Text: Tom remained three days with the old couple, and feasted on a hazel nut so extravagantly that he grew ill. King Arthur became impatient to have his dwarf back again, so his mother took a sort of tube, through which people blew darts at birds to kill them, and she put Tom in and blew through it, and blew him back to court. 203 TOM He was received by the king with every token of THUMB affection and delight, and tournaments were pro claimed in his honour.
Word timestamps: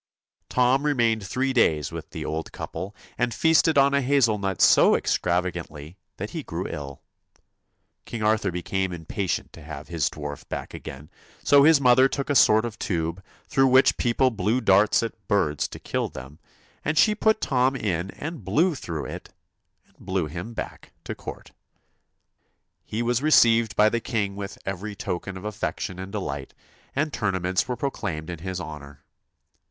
Tom 0.49 0.81
remained 0.83 1.23
three 1.23 1.53
days 1.53 1.91
with 1.91 2.09
the 2.09 2.25
old 2.25 2.51
couple, 2.51 2.95
and 3.19 3.35
feasted 3.35 3.77
on 3.77 3.93
a 3.93 4.01
hazel 4.01 4.39
nut 4.39 4.59
so 4.59 4.95
extravagantly 4.95 5.95
that 6.17 6.31
he 6.31 6.41
grew 6.41 6.67
ill. 6.67 7.03
King 8.05 8.23
Arthur 8.23 8.49
became 8.51 8.91
impatient 8.93 9.53
to 9.53 9.61
have 9.61 9.89
his 9.89 10.09
dwarf 10.09 10.49
back 10.49 10.73
again, 10.73 11.11
so 11.43 11.61
his 11.61 11.79
mother 11.79 12.07
took 12.09 12.31
a 12.31 12.35
sort 12.35 12.65
of 12.65 12.79
tube, 12.79 13.23
through 13.47 13.67
which 13.67 13.95
people 13.97 14.31
blew 14.31 14.59
darts 14.59 15.03
at 15.03 15.27
birds 15.27 15.67
to 15.67 15.77
kill 15.77 16.09
them, 16.09 16.39
and 16.83 16.97
she 16.97 17.13
put 17.13 17.39
Tom 17.39 17.75
in 17.75 18.09
and 18.09 18.43
blew 18.43 18.73
through 18.73 19.05
it, 19.05 19.29
and 19.85 19.97
blew 20.03 20.25
him 20.25 20.55
back 20.55 20.93
to 21.03 21.13
court. 21.13 21.49
203 22.89 22.97
TOM 22.97 22.97
He 22.97 23.01
was 23.03 23.21
received 23.21 23.75
by 23.75 23.87
the 23.87 23.99
king 24.01 24.35
with 24.35 24.57
every 24.65 24.95
token 24.95 25.37
of 25.37 25.43
THUMB 25.43 25.47
affection 25.49 25.99
and 25.99 26.11
delight, 26.11 26.55
and 26.95 27.13
tournaments 27.13 27.67
were 27.67 27.75
pro 27.77 27.91
claimed 27.91 28.31
in 28.31 28.39
his 28.39 28.59
honour. 28.59 29.03